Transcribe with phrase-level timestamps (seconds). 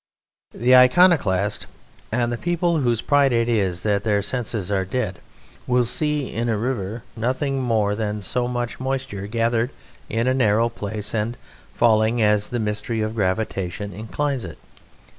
[0.55, 1.67] The Iconoclast
[2.11, 5.19] and the people whose pride it is that their senses are dead
[5.67, 9.69] will see in a river nothing more than so much moisture gathered
[10.09, 11.37] in a narrow place and
[11.75, 14.57] falling as the mystery of gravitation inclines it.